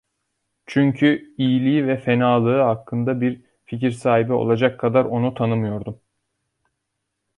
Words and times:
Çünkü 0.65 1.35
iyiliği 1.37 1.87
ve 1.87 1.97
fenalığı 1.97 2.61
hakkında 2.61 3.21
bir 3.21 3.41
fikir 3.65 3.91
sahibi 3.91 4.33
olacak 4.33 4.79
kadar 4.79 5.05
onu 5.05 5.33
tanımıyordum. 5.33 6.01